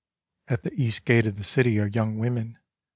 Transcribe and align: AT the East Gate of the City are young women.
AT 0.47 0.63
the 0.63 0.73
East 0.73 1.05
Gate 1.05 1.27
of 1.27 1.37
the 1.37 1.43
City 1.43 1.77
are 1.79 1.85
young 1.85 2.17
women. 2.17 2.57